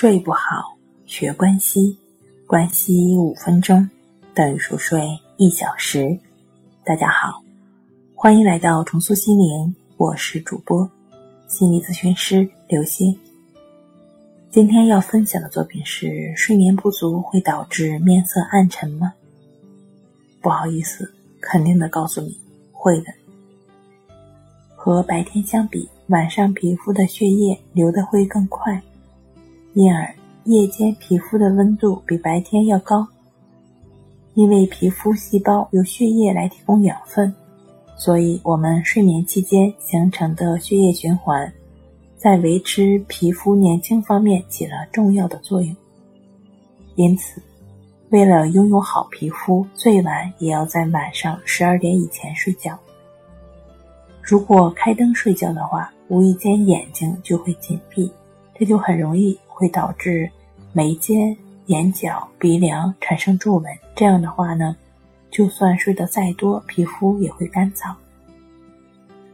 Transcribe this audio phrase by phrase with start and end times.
[0.00, 1.94] 睡不好，学关西，
[2.46, 3.86] 关西五分钟
[4.32, 5.06] 等于熟睡
[5.36, 6.18] 一小时。
[6.82, 7.42] 大家好，
[8.14, 10.90] 欢迎来到重塑心灵，我是主播
[11.48, 13.14] 心理咨询师刘星。
[14.50, 19.12] 今天要分享的作品是：睡眠不足会导致面色暗沉吗？
[20.40, 21.12] 不好意思，
[21.42, 22.40] 肯定的告诉你，
[22.72, 23.12] 会的。
[24.74, 28.82] 和白天相比，晚上皮肤的血液流的会更快。
[29.74, 30.12] 因而，
[30.44, 33.06] 夜间皮肤的温度比白天要高。
[34.34, 37.34] 因为皮肤细胞由血液来提供养分，
[37.96, 41.52] 所以我们睡眠期间形成的血液循环，
[42.16, 45.76] 在维持皮肤年轻方面起了重要的作用。
[46.94, 47.42] 因此，
[48.10, 52.78] 为了拥有好皮肤，最晚也要在晚上十二点以前睡觉。
[54.22, 58.10] 如果开灯睡觉的话，无意间眼睛就会紧闭，
[58.60, 59.36] 这就很容易。
[59.60, 60.30] 会导致
[60.72, 63.70] 眉间、眼角、鼻梁产生皱纹。
[63.94, 64.74] 这样的话呢，
[65.30, 67.94] 就算睡得再多，皮肤也会干燥。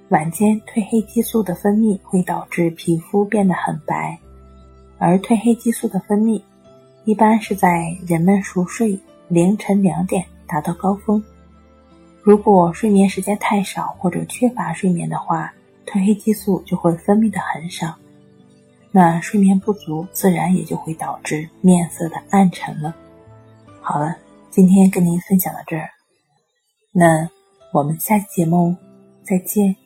[0.09, 4.19] 晚间褪黑激素的分泌会导致皮肤变得很白，
[4.99, 6.43] 而褪黑激素的分泌
[7.05, 11.23] 一般是在人们熟睡凌晨两点达到高峰。
[12.21, 15.55] 如果睡眠时间太少或者缺乏睡眠的话，
[15.87, 17.95] 褪黑激素就会分泌的很少。
[18.99, 22.97] 那睡眠不足，自然也就会导致面色的暗沉了。
[23.83, 24.17] 好了，
[24.49, 25.91] 今天跟您分享到这儿，
[26.93, 27.29] 那
[27.75, 28.75] 我们下期节目
[29.23, 29.77] 再见。